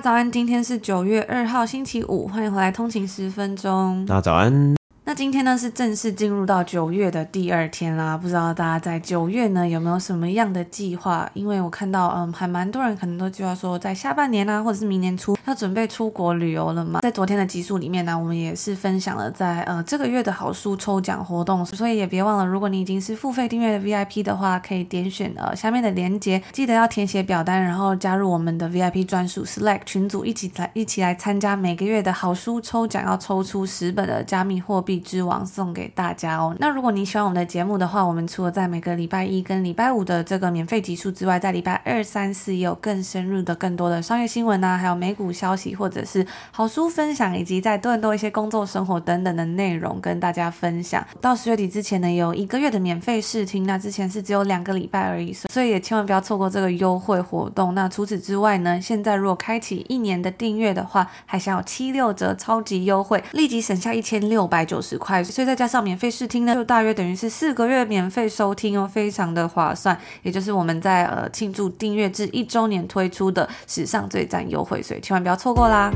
[0.00, 4.06] 早安，今天是九月二号，星期五，欢迎回来通勤十分钟。
[4.06, 4.77] 大家早安。
[5.08, 11.26] 那今天呢是正式进入到九月的第二天啦，不知道大家在九月呢有没有什么样的计划？
[11.32, 17.00] 因为我看到嗯，还蛮多人可能都计划说在下半年啊，或者是明年初要准备出国旅游了嘛。
[17.00, 34.97] 在昨天的集数里面呢，我们也是分享了在呃这个月的好书抽奖活动，所以也别忘了，如果你已经是付费订阅的 VIP 的话，可以点选呃下面的链接，记得要填写表单，然后加入我们的 VIP 专属 Slack 群组，一起来一起来参加每个月的好书抽奖，要抽出十本的加密货币。
[34.98, 36.54] 之王送给大家哦。
[36.58, 51.06] 那如果你喜欢我们的节目的话，我们除了在每个礼拜一跟礼拜五的这个免费集数之外，在礼拜二、三、四也有更深入的、更多的商业新闻啊，还有美股消息，或者是好书分享，以及在多伦多一些工作生活等等的内容跟大家分享。
[51.20, 57.74] 到十月底之前呢，有一个月的免费试听，那之前是只有两个礼拜而已，所以也千万不要错过这个优惠活动。
[57.74, 64.87] 那除此之外呢，现在如果开启一年的订阅的话，还享有七六折超级优惠，立即省下一千六百九十。
[64.88, 69.98] 十块，所以再加上免费试听呢，就大约等于是四个月免费收听哦，非常的划算。
[70.22, 75.92] 也就是我们在呃庆祝订阅至一周年推出的史上最赞优惠，所以千万不要错过啦。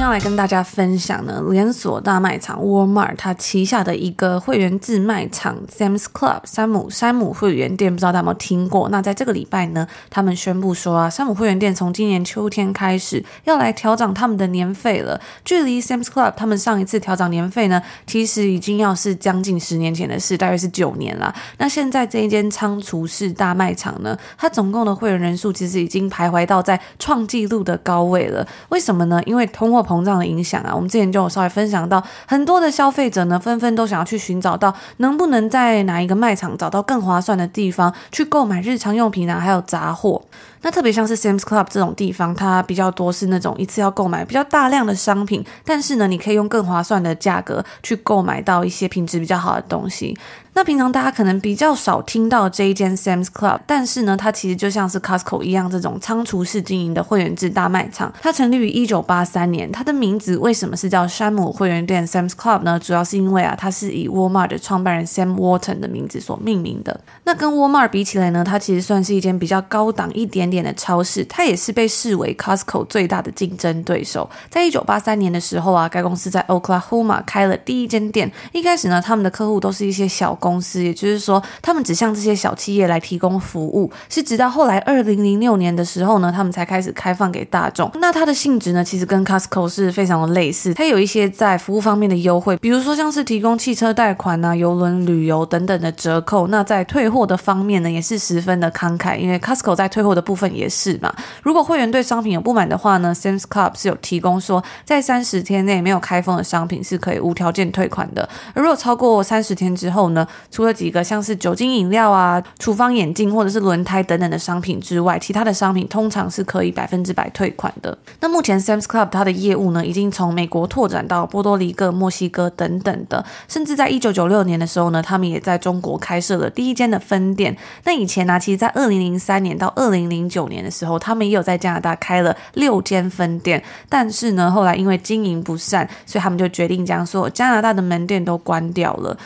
[0.00, 8.88] 要来跟大家分享呢，连锁大卖场 Walmart 它旗下的一个会员制卖场 Sam's Club 山姆山姆会员店，不知道大家有没有听过？
[8.88, 15.20] 那在这个礼拜呢，他们宣布说啊，山姆会员店从今年秋天开始要来调整他们的年费了。
[15.44, 21.34] 距离 Sam's Club 他们上一次调整年费呢，其实已经要是将近十年前的事，大约是九年了。
[21.58, 28.46] 那现在这一间仓储式大卖场呢，它总共的会员人数其实已经徘徊到在创纪录的高位了。
[28.70, 29.22] 为什么呢？
[29.26, 40.22] 因为通货膨胀的影响啊，我们之前就有稍微分享到，很多的消费者呢，纷纷都想要去寻找到能不能在哪一个卖场找到更划算的地方去购买日常用品啊，还有杂货。
[40.62, 50.16] 那特别像是 Sam's Club 这种地方，它比较多是那种一次要购买比较大量的商品，但是呢，你可以用更划算的价格去购买到一些品质比较好的东西。
[50.60, 58.12] 那平常大家可能比较少听到这一间 Sam's Club，但是呢，它其实就像是 Costco 一样这种仓储式经营的会员制大卖场。
[58.20, 62.78] 它成立于一九八三年，它的名字为什么是叫山姆会员店 Sam's Club 呢？
[62.78, 67.00] 主要是因为啊，它是以 Walmart 的创办人 Sam Walton 的名字所命名的。
[67.24, 74.28] 那跟 Walmart 比起来呢，它其实算是一间比较高档一点点的超市，它也是被视为 Costco 最大的竞争对手。
[74.50, 78.30] 在一九八三年的时候啊，该公司在 Oklahoma 开了第一间店。
[78.52, 83.88] 一开始呢，他们的客户都是一些小公司，也就是说，他们只向这些小企业来提供服务。
[84.08, 87.88] 是直到后来二零零六年的时候呢，他们才开始开放给大众。
[88.00, 96.48] 那它的性质呢，其实跟 Costco 是非常的类似，它有一些在服务方面的优惠，比如说像是提供汽车贷款啊、邮轮旅游等等的折扣。
[96.48, 101.14] 那在退货的方面呢，也是十分的慷慨，因为 Costco 在退货的部分也是嘛。
[101.42, 108.28] 如果会员对商品有不满的话呢，Sam's Club 是有提供说，在三十天内没有开封的商品是可以无条件退款的。
[108.54, 117.96] 而如果超过三十天之后呢，除了几个像是酒精饮料啊、处方眼镜或者是轮胎等等的商品之外，其他的商品通常是可以百分之百退款的。
[118.20, 127.56] 那目前 Sam's Club 它的业务呢，已经从美国拓展到波多黎各、墨西哥等等的，甚至在一九九六年的时候呢，他们也在中国开设了第一间的分店。
[127.84, 139.16] 那以前呢、其实在二零零三年到二零零九年的时候，他们也有在加拿大开了六间分店，但是呢，后来因为经营不善，所以他们就决定将所有加拿大的门店都关掉了。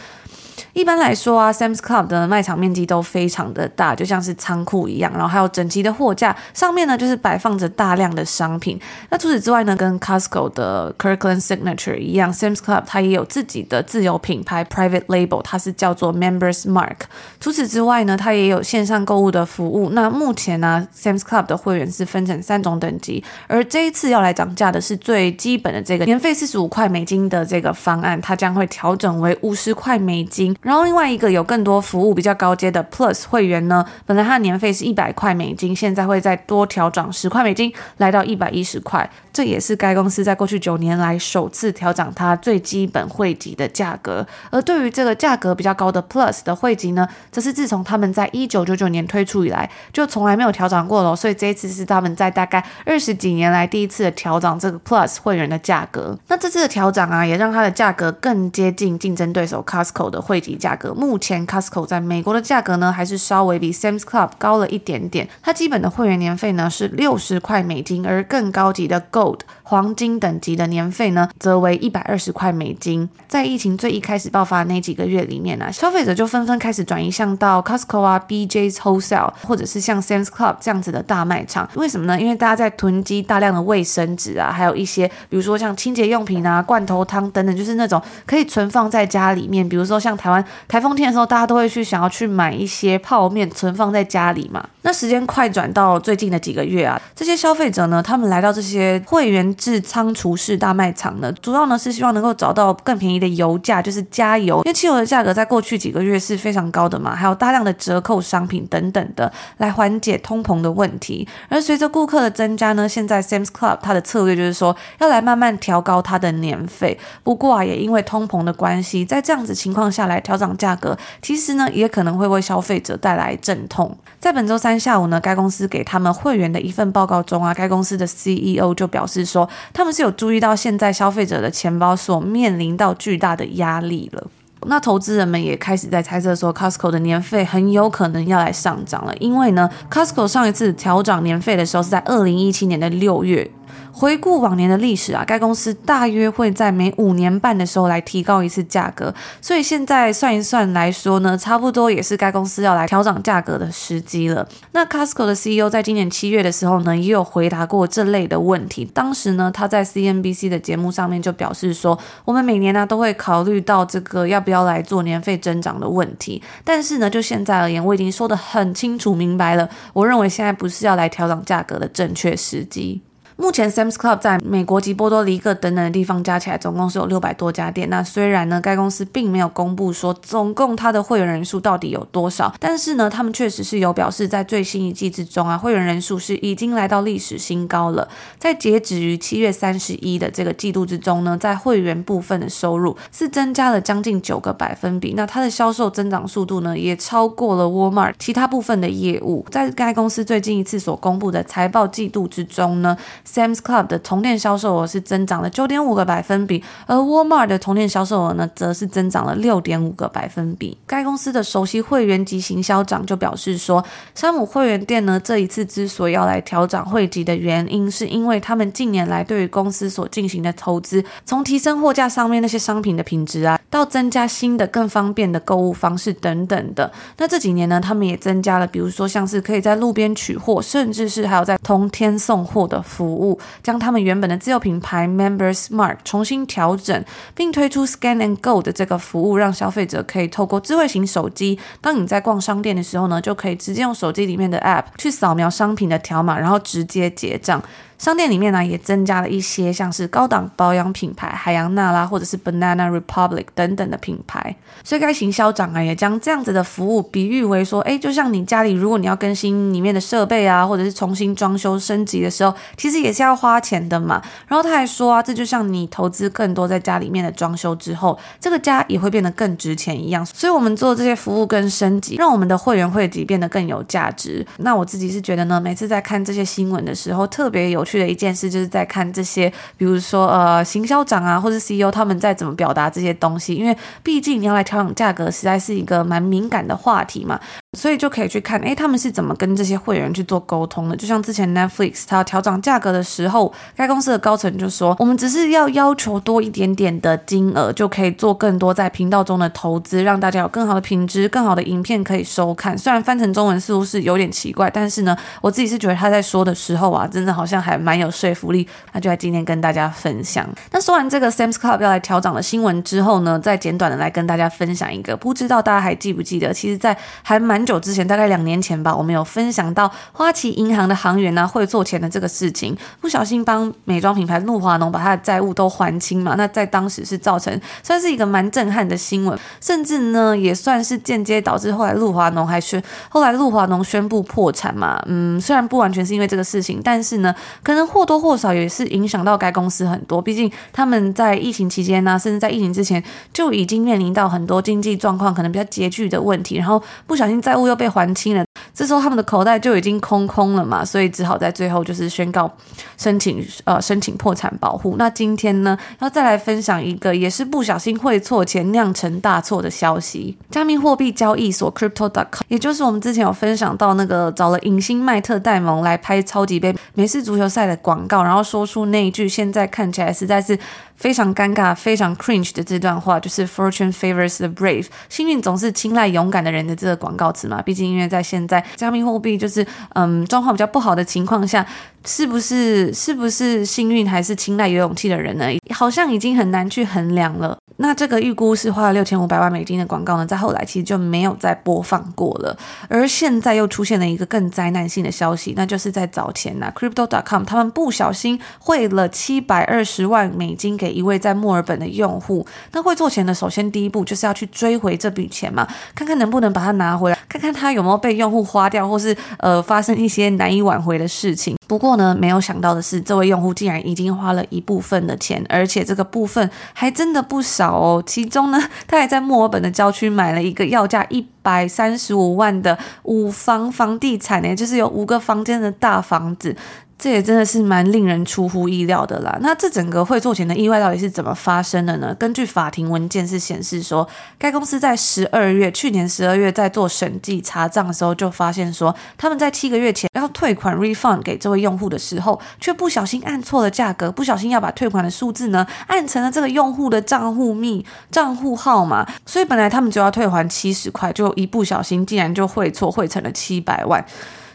[0.75, 8.79] 一般来说啊，Sam's Club 的卖场面积都非常的大，就像是仓库一样，然后还有整齐的货架，上面呢就是摆放着大量的商品。
[9.09, 16.97] 那除此之外呢，跟 Costco 的 Kirkland Signature 一样，Sam's Club 它也有自己的自有品牌 Private Label，它是叫做 Members Mark。
[17.38, 19.91] 除此之外呢，它也有线上购物的服务。
[19.91, 30.53] 那目前呢，Sam's Club 的会员是分成三种等级，而这一次要来涨价的是最基本的这个年费四十五块美金的这个方案，它将会调整为五十块美金。
[30.64, 39.08] 然后另外一个有更多服务比较高阶的 Plus 会员呢，本来它的年费是一百块美金，现在会再多调涨十块美金，来到一百一十块。
[39.32, 44.25] 这也是该公司在过去九年来首次调涨它最基本会籍的价格。
[44.50, 51.14] 而对于这个价格比较高的 Plus 的会籍呢，这是自从他们在一九九九年推出以来，就从来没有调涨过了。
[51.17, 56.17] 所以这一次是他们在大概二十几年来第一次的调涨这个 Plus 会员的价格。
[56.28, 60.95] 那这次的调涨啊，也让它的价格更接近竞争对手 Costco 的会籍价格。
[60.95, 65.29] 目前 Costco 在美国的价格呢，还是稍微比 Sam's Club 高了一点点。
[65.43, 69.41] 它基本的会员年费呢是六十块美金，而更高级的 Gold
[69.75, 73.09] 黄金等级的年费呢，则为一百二十块美金。
[73.26, 81.69] 在疫情最一开始爆发的那几个月里面呢、啊，消费者就纷纷开始转移向到 Costco 啊、BJ's Wholesale，或者是像 Sam's Club 这样子的大卖场。
[81.75, 82.21] 为什么呢？
[82.21, 89.69] 因为大家在囤积大量的卫生纸啊，还有一些比如说像清洁用品啊、罐头汤等等，就是那种可以存放在家里面。
[89.69, 94.65] 比如说像台湾台风天的时候，大家都会去想要去买一些泡面存放在家里嘛。
[94.82, 111.26] 那时间快转到最近的几个月啊，这些消费者呢，他们来到这些会员是仓储式大卖场呢，主要呢是希望能够找到更便宜的油价，就是加油，因为汽油的价格在过去几个月是非常高的嘛，还有大量的折扣商品等等的，来缓解通膨的问题。
[111.49, 116.99] 而随着顾客的增加呢，现在 Sam's Club 它的策略就是说要来慢慢调高它的年费。
[117.22, 123.96] 不过啊，也因为通膨的关系，在这样子情况下来调涨价格，其实呢也可能会为消费者带来阵痛。
[124.20, 124.75] 在本周三。
[124.84, 134.26] 下午呢，该公司给他们会员的一份报告中啊，该公司的 CEO 就表示说，他们是有注意到现在消费者的钱包所面临到巨大的压力了。
[134.67, 143.50] 那投资人们也开始在猜测说，Costco 的年费很有可能要来上涨了，因为呢，Costco 上一次调涨年费的时候是在二零一七年的六月。
[143.96, 154.46] 回顾往年的历史啊，该公司大约会在每五年半的时候来提高一次价格，所以现在算一算来说呢，差不多也是该公司要来调整价格的时机了。
[154.73, 158.85] 那 Costco 的 CEO 在今年七月的时候呢，也有回答过这类的问题。
[158.85, 173.00] 当时呢，他在 CNBC 的节目上面就表示说，我们每年呢都会考虑到这个要不要来做年费增长的问题，但是呢，就现在而言，我已经说得很清楚明白了，我认为现在不是要来调整价格的正确时机。
[173.36, 177.90] 目前 Sam's Club 在美国及波多黎各等等的地方加起来总共是有六百多家店。
[177.90, 188.08] 那虽然呢，该公司并没有公布说总共它的会员人数到底有多少，但是呢，他们确实是有表示在最新一季之中啊，会员人数是已经来到历史新高了。
[188.38, 195.14] 在截止于七月三十一的这个季度之中呢，在会员部分的收入是增加了将近九个百分比。
[195.16, 199.44] 那它的销售增长速度呢，也超过了 Walmart 其他部分的业务。
[199.50, 202.96] 在该公司最近一次所公布的财报季度之中呢
[203.26, 210.76] ，Sam's Club 的同店销售额是增长了九点五个百分比，而 Walmart 的同店销售额呢，则是增长了六点五个百分比。
[210.87, 213.85] 该公司的首席会员及行销长就表示说，
[214.15, 226.91] 山姆会员店呢，这一次之所以要来调涨会籍的原因，是因为他们近年来对于公司所进行的投资，从提升货架上面那些商品的品质啊，到增加新的更方便的购物方式等等的。
[227.19, 233.13] 那这几年呢，他们也增加了，比如说像是可以在路边取货，甚至是还有在同天送货的服务。
[233.14, 247.62] 服务将他们原本的自有品牌 Members Mark 重新调整，并推出 Scan and Go 的这个服务，让消费者可以透过智慧型手机，当你在逛商店的时候呢，就可以直接用手机里面的 App 去扫描商品的条码，然后直接结账。
[248.05, 264.20] 商店里面呢，也增加了一些像是高档保养品牌海洋娜拉或者是 Banana Republic 等等的品牌，所以该行销长啊也将这样子的服务比喻为说，哎，就像你家里如果你要更新里面的设备啊，或者是重新装修升级的时候，其实也是要花钱的嘛。
[264.46, 270.27] 然后他还说啊，这就像你投资更多在家里面的装修之后，这个家也会变得更值钱一样。
[270.27, 274.46] 所以我们做这些服务跟升级，让我们的会员会籍变得更有价值。
[274.58, 277.94] 那我自己是觉得呢，每次在看这些新闻的时候，特别有趣。
[277.94, 287.39] 去的一件事，就是在看这些，比如说呃，行销长啊，或者 CEO 他们在怎么表达这些东西，因为毕竟你要来调整价格，实在是一个蛮敏感的话题嘛。
[287.74, 290.96] 所以就可以去看，诶，他们是怎么跟这些会员去做沟通的？
[290.96, 302.76] 就像之前 Netflix 它要调涨价格的时候，该公司的高层就说，我们只是要要求多一点点的金额，就可以做更多在频道中的投资，让大家有更好的品质、更好的影片可以收看。
[302.76, 308.66] 虽然翻成中文似乎是有点奇怪，但是呢，我自己是觉得他在说的时候啊，真的好像还蛮有说服力。
[308.93, 310.48] 那就在今天跟大家分享。
[310.70, 316.52] 那说完这个 Sam's Club 要来调涨的新闻之后呢，再简短的来跟大家分享一个，不知道大家还记不记得？
[316.52, 326.35] 其实，在还蛮蛮久之前，大概两年前吧，我们有分享到花旗银行的行员呢汇错钱的这个事情，不小心帮美妆品牌露华浓把他的债务都还清嘛。
[326.37, 335.03] 那在当时是造成算是一个蛮震撼的新闻，甚至呢也算是间接导致后来露华浓还宣后来露华浓宣布破产嘛。
[335.06, 340.21] 嗯，虽然不完全是因为这个事情，但是呢，可能或多或少也是影响到该公司很多。
[340.21, 343.03] 毕竟他们在疫情期间呢、甚至在疫情之前
[343.33, 348.44] 就已经面临到很多经济状况可能比较拮据的问题，然后不小心在债务又被还清了，
[348.75, 352.51] 这时候他们的口袋就已经空空了嘛，所以只好在最后就是宣告
[352.99, 354.96] 申请呃申请破产保护。
[354.99, 360.37] 那今天呢，要再来分享一个也是不小心汇错钱酿成大错的消息。
[360.51, 370.58] 加密货币交易所 Crypto.com，也就是我们之前有分享到那个找了影星麦特戴蒙来拍超级杯美式足球赛的广告，然后说出那一句现在看起来实在是。
[370.96, 377.60] 非常尴尬、非常 cringe 的这段话，就是 “Fortune favors the brave”，幸运总是青睐勇敢的人的这个广告词嘛。
[377.60, 381.67] 毕竟，因为在现在加密货币就是嗯状况比较不好的情况下，
[382.06, 385.46] 是不是是不是幸运还是青睐有勇气的人呢？
[385.75, 387.56] 好像已经很难去衡量了。
[387.79, 392.56] 那这个预估是花了六千五百万美金的广告呢，在后来其实就没有再播放过了。
[392.89, 402.46] 而现在又出现了一个更灾难性的消息，那就是在早前呢，Crypto.com 他们不小心汇了七百二十万美金给一位在墨尔本的用户。
[402.73, 411.56] 那汇错钱的，首先第一步就是要去追回这笔钱嘛，看看能不能把它拿回来，看看他有没有被用户花掉，或是呃发生一些难以挽回的事情。
[411.67, 418.03] 不过呢，没有想到的是，这位用户竟然已经花了一部分的钱，而且这个部分还真的不少哦。
[418.05, 426.56] 其中呢，他还在墨尔本的郊区买了一个要价一百三十五万的五房房地产呢，就是有五个房间的大房子。
[426.96, 429.36] 这也真的是蛮令人出乎意料的啦。
[429.43, 432.15] 那这整个会做钱的意外到底是怎么发生的呢？
[432.15, 434.08] 根据法庭文件是显示说，
[434.39, 454.05] 该公司在十二月，去年十二月在做审计查账的时候，就发现说，他们在七个月前要退款 refund 给这位用户的时候，却不小心按错了价格，不小心要把退款的数字呢按成了这个用户的账户密账户号码，所以本来他们就要退还七十块，就一不小心竟然就汇错汇成了七百万。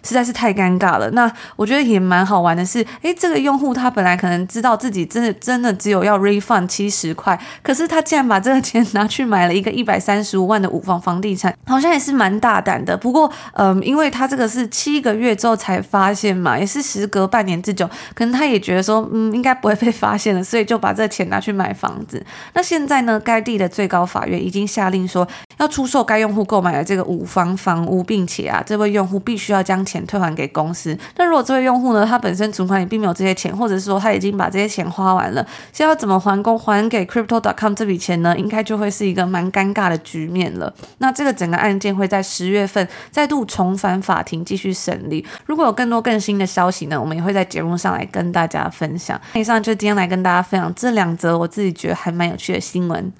[0.04, 1.10] 实在是太尴尬了。
[1.12, 12.96] 那我觉得也蛮好玩的是，诶，这个用户他本来可能知道自己真的真的只有要 refund 七十块，可是他竟然把这个钱拿去买了一个一百三十五万的五房房地产，好像也是蛮大胆的。
[12.96, 22.24] 不过，嗯，因为他这个是七个月之后才发现嘛，也是时隔半年之久，可能他也觉得说，嗯，应该不会被发现了，所以就把这个钱拿去买房子。
[22.54, 25.28] 那现在呢，该地的最高法院已经下令说，
[25.58, 30.98] 要出售该用户购买的这个五房房屋，并且啊，这位用户必须要将钱退还给公司。
[31.18, 38.38] 那如果这位用户呢，他本身存款里并没有这些钱，或者是说他已经把这些钱花完了，现在要怎么还工还给 Crypto.com 这笔钱呢？
[38.38, 40.74] 应该就会是一个蛮尴尬的局面了。
[41.00, 45.26] 那这个整个案件会在十月份再度重返法庭继续审理。
[45.46, 49.20] 如果有更多更新的消息呢，我们也会在节目上来跟大家分享。
[49.34, 53.12] 以上就今天来跟大家分享这两则我自己觉得还蛮有趣的新闻。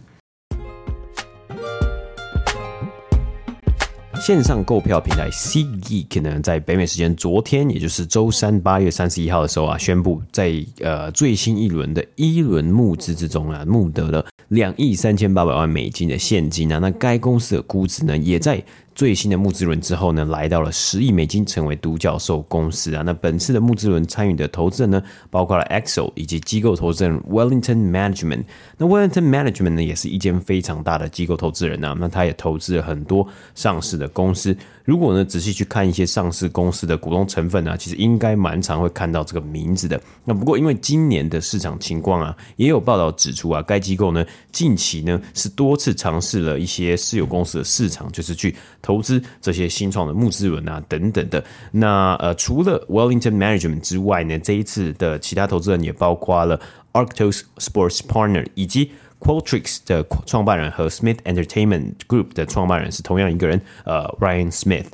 [4.20, 18.62] 线上购票平台 s e g e e k 呢，在北美时间昨天，也就是周三八月三十一号的时候啊，宣布在呃最新一轮的一轮募资之中啊，募得了两亿三千八百万美金的现金啊，那该公司的估值呢，也在。
[19.00, 23.02] 最新的募资轮之后呢，来到了十亿美金，成为独角兽公司啊。
[23.06, 28.44] 那本次的募资轮参与的投资人呢，包括了 Exo 以及机构投资人 Wellington Management。
[28.78, 31.96] 那 Wellington Management 呢，也是一间非常大的机构投资人啊。
[31.98, 33.26] 那他也投资了很多
[33.56, 34.54] 上市的公司。
[34.86, 40.02] 如果呢，仔细去看一些上市公司的股东成分呢，其实应该蛮常会看到这个名字的。
[40.26, 51.44] 那不过因为今年的市场情况啊，也有报道指出啊，该机构呢近期呢是多次尝试了一些私有公司的市场，就是去投资这些新创的募资轮啊等等的。
[51.72, 56.60] 那呃，除了 Wellington Management 之外呢，这一次的其他投资人也包括了
[56.94, 58.92] Arctos Sports Partner 以及。
[59.20, 64.86] Qualtrics 的创办人和 Smith Entertainment Group 的创办人是同样一个人，呃，Ryan Smith。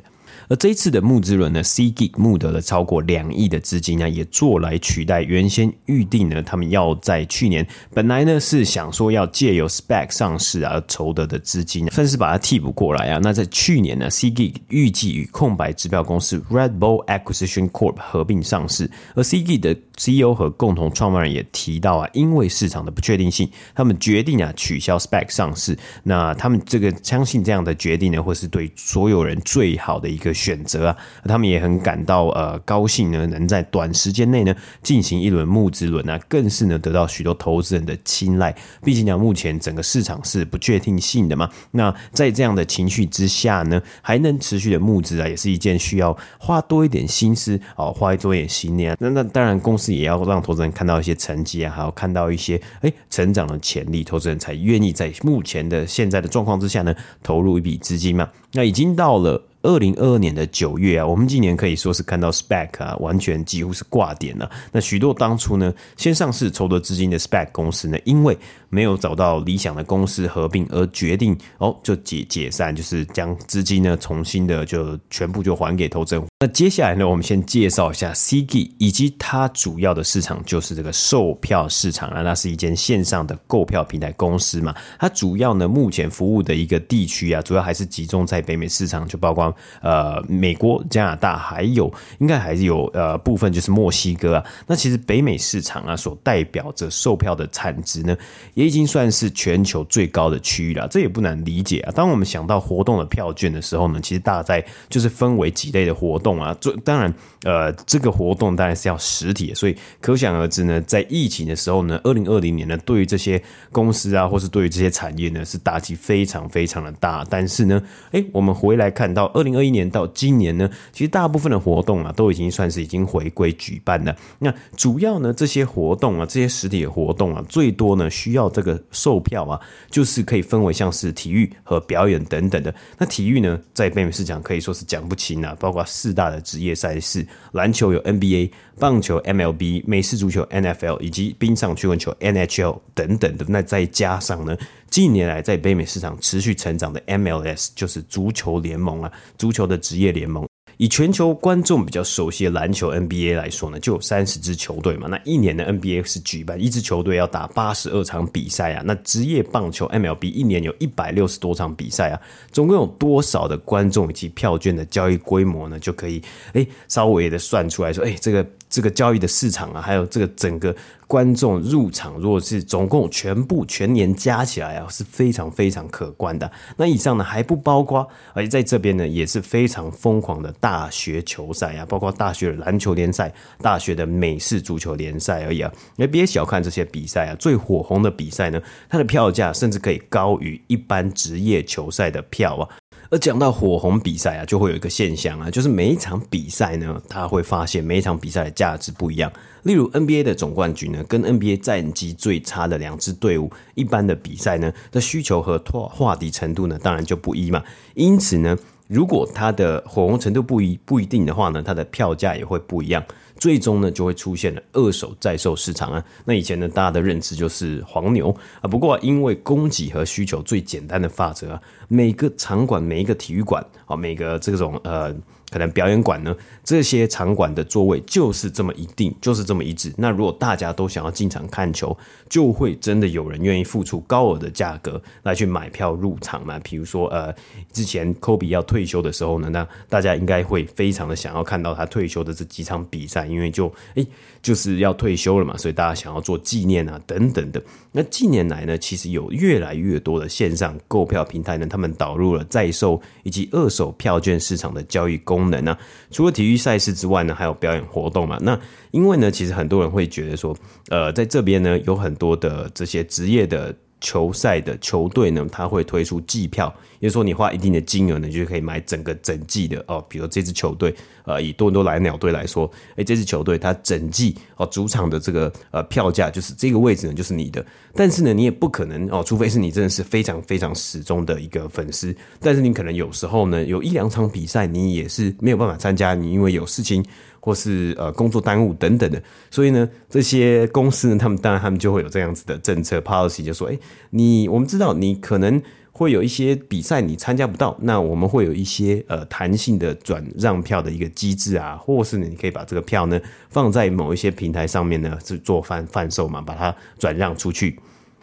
[0.48, 13.20] 而这一次的募资轮呢，C G 募得了超过两亿的资金啊，也做来取代原先预定呢，他们要在去年本来呢是想说要借由 SPAC 上市而筹得的资金，算是把它替补过来啊。
[13.22, 25.76] 那在去年呢，C G 预计与空白支票公司 Red Bull Acquisition Corp 合并上市，而 C G 的 CEO 和共同创办人也提到啊，因为市场的不确定性，他们决定啊取消 SPAC 上市。
[26.04, 30.35] 那他们这个相信这样的决定呢，会是对所有人最好的一个。
[30.36, 30.96] 选择啊。
[31.24, 38.54] 他们也很感到呃高兴呢，能在短时间内呢进行一轮募资轮啊，更是呢得到许多投资人的青睐。
[38.84, 41.50] 毕竟呢，目前整个市场是不确定性的嘛。
[41.72, 48.96] 那在这样的情绪之下呢，还能持续的募资啊，也是一件需要花多一点心思哦，花多一点心念啊。
[49.00, 58.28] 那那当然，公司也要让投资人看到一些成绩啊，还要看到一些哎成长的潜力，投资人才愿意在目前的现在的状况之下呢，投入一笔资金嘛。
[58.52, 59.42] 那已经到了。
[59.66, 64.48] 二零二二年的九月啊，我们今年可以说是看到 spec 啊，完全几乎是挂点了。
[64.70, 76.24] 那许多当初呢，先上市筹得资金的 spec 公司呢，因为没有找到理想的公司合并，而决定哦，就解解散，就是将资金呢重新的就全部就还给投资人。
[76.38, 84.74] 那接下来呢，我们先介绍一下 CG 以及它主要的市场就是这个售票市场啊，那是一间线上的购票平台公司嘛。
[84.98, 89.50] 它主要呢目前服务的一个地区啊，主要还是集中在北美市场，就包括
[89.80, 94.44] 呃美国、加拿大，还有应该还是有呃部分就是墨西哥啊。
[94.66, 98.14] 那其实北美市场啊，所代表着售票的产值呢。
[98.52, 101.92] 也已经算是全球最高的区域了，这也不难理解啊。
[101.92, 106.56] 当我们想到活动的票券的时候呢，其实大概就是分为几类的活动动啊。
[106.60, 107.14] 这当然，
[107.44, 113.40] 呃，这个活动当然是要实体的，所以可想而知呢，在疫情的时候呢，二零二零年呢，对于这些
[113.70, 117.24] 公司啊，或是对于这些产业呢，是打击非常非常的大。
[117.30, 117.80] 但是呢，
[118.10, 124.16] 哎，我们回来看到二零二一年到今年呢，其实大部分的活动啊，都已经算是已经回归举办了。
[124.40, 128.50] 那主要呢，这些活动啊，这些实体的活动啊，最多呢需要。
[128.56, 132.74] 这个售票啊，就是可以分为像是体育和表演等等的。
[132.96, 143.46] 那体育呢，在北美市场可以说是讲不清啊，包括四大的职业赛事，篮球有 NBA，棒球 MLB，美式足球 NFL，以及冰上曲棍球 NHL 等等的。
[143.48, 144.56] 那再加上呢，
[144.90, 150.48] 近年来在北美市场持续成长的 MLS，就是足球联盟啊，足球的职业联盟。
[150.78, 155.08] 以全球观众比较熟悉的篮球 NBA 来说呢，就有三十支球队嘛。
[155.08, 158.82] 那一年的 NBA 是举办一支球队要打八十二场比赛啊。
[158.84, 162.20] 那职业棒球 MLB 一年有一百六十多场比赛啊，
[162.52, 165.78] 总共有多少的观众以及票券的交易规模呢？
[165.78, 168.46] 就可以诶稍微的算出来说，哎这个。
[168.76, 176.52] 这个交易的市场啊，还有这个整个观众入场，如果是总共全部全年加起来啊，是非常非常可观的。
[176.76, 185.72] 那以上呢还不包括，而且在这边呢也是非常疯狂的大学球赛啊，包括大学的篮球联赛、大学的美式足球联赛而已啊。
[185.96, 192.68] 也别小看这些比赛啊，最火红的比赛呢，它的票价甚至可以高于一般职业球赛的票啊。
[193.10, 199.32] 而讲到火红比赛啊，就会有一个现象啊，就是每一场比赛呢，他会发现每一场比赛的价值不一样。
[199.62, 207.62] 例如 NBA 的总冠军呢，跟 NBA 战绩最差的两支队伍，一般的比赛呢的需求和话话题程度呢，当然就不一嘛。
[207.94, 208.56] 因此呢，
[208.88, 213.04] 如果它的火红程度不一不一定的话呢，它的票价也会不一样。
[213.38, 216.04] 最终呢，就会出现了二手在售市场啊。
[216.24, 218.68] 那以前呢，大家的认知就是黄牛啊。
[218.68, 225.14] 不过，因为供给和需求最简单的法则啊，每个场馆、每一个体育馆啊，每个这种呃。
[225.56, 229.90] 可能表演馆呢，这些场馆的座位就是这么一定，就是这么一致。
[229.96, 231.96] 那如果大家都想要进场看球，
[232.28, 236.60] 就会真的有人愿意付出高额的价格来去买票入场嘛？
[236.62, 237.34] 比如说，呃，
[237.72, 244.06] 之前科比要退休的时候呢，那大家应该会非常的想要看到他退休的这几场比赛，因为就诶
[244.42, 247.62] 就是要退休了嘛，所以大家想要做纪念啊等等的。
[247.92, 255.78] 那近年来呢，其实有越来越多的线上购票平台呢，他们导入了在售以及二手票券市场的交易功能啊。
[256.10, 258.38] 除了体育赛事之外呢，还有表演活动嘛。
[258.42, 258.58] 那
[258.90, 260.56] 因为呢，其实很多人会觉得说，
[260.88, 263.74] 呃，在这边呢，有很多的这些职业的。
[264.00, 270.04] 球赛的球队呢，他会推出季票，也就是说你花一定的金额呢，就可以买整个整季的哦。
[270.08, 287.04] 比如这支球队，呃，以多伦多蓝鸟队来说，哎，这支球队它整季哦主场的这个呃票价就是这个位置呢就是你的，但是呢你也不可能哦，除非是你真的是非常非常始终的一个粉丝，但是你可能有时候呢有一两场比赛你也是没有办法参加，你因为有事情。
[287.46, 293.78] 或是呃工作耽误等等的，所以呢，这些公司呢，他们当然他们就会有这样子的政策 policy，就说，哎，
[294.10, 307.78] 你我们知道你可能会有一些比赛你参加不到，那我们会有一些呃弹性的转让票的一个机制啊，或是，你可以把这个票呢放在某一些平台上面呢，是做贩贩售嘛，把它转让出去。